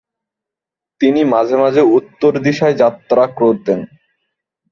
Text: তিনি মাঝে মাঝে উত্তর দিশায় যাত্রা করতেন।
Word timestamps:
তিনি 1.01 1.21
মাঝে 1.33 1.55
মাঝে 1.57 1.81
উত্তর 1.97 2.31
দিশায় 2.45 2.75
যাত্রা 2.75 3.23
করতেন। 3.39 3.79